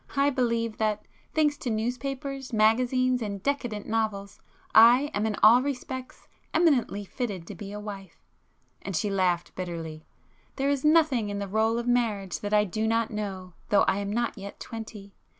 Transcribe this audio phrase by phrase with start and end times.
[0.17, 1.05] I believe that,
[1.35, 4.39] thanks to newspapers, magazines and 'decadent' novels,
[4.73, 8.17] I am in all respects eminently fitted to be a wife!"
[8.81, 13.11] and she laughed bitterly—"There is nothing in the rôle of marriage that I do not
[13.11, 15.13] know, though I am not yet twenty.